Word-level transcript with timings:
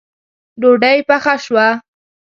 ډوډۍ 0.61 0.97
پخه 1.07 1.33
شوه 1.43 1.67